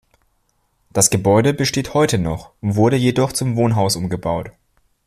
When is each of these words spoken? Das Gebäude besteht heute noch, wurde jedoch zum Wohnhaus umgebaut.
Das 0.93 1.11
Gebäude 1.11 1.53
besteht 1.53 1.93
heute 1.93 2.17
noch, 2.17 2.53
wurde 2.61 2.95
jedoch 2.95 3.33
zum 3.33 3.55
Wohnhaus 3.55 3.95
umgebaut. 3.95 4.49